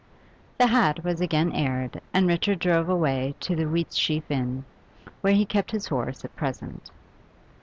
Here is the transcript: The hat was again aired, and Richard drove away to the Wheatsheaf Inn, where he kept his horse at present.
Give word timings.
The 0.57 0.65
hat 0.65 1.03
was 1.03 1.21
again 1.21 1.51
aired, 1.51 2.01
and 2.11 2.25
Richard 2.27 2.57
drove 2.57 2.89
away 2.89 3.35
to 3.41 3.55
the 3.55 3.65
Wheatsheaf 3.67 4.31
Inn, 4.31 4.65
where 5.21 5.33
he 5.33 5.45
kept 5.45 5.69
his 5.69 5.89
horse 5.89 6.25
at 6.25 6.35
present. 6.35 6.89